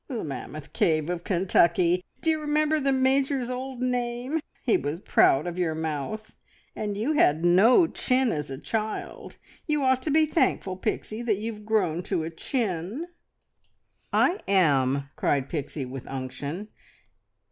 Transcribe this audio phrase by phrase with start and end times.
[0.07, 2.03] "The Mammoth Cave of Kentucky!
[2.23, 4.39] D'you remember the Major's old name?
[4.63, 6.33] He was proud of your mouth.
[6.75, 9.37] And you had no chin as a child.
[9.67, 13.09] You ought to be thankful, Pixie, that you've grown to a chin!"
[14.11, 16.69] "I am," cried Pixie with unction.